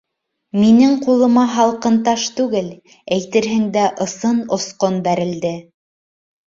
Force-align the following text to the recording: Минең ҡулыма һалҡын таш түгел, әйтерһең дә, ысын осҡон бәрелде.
Минең 0.61 0.95
ҡулыма 1.07 1.43
һалҡын 1.57 2.01
таш 2.09 2.25
түгел, 2.41 2.73
әйтерһең 3.19 3.69
дә, 3.79 3.85
ысын 4.09 4.43
осҡон 4.61 5.03
бәрелде. 5.11 5.57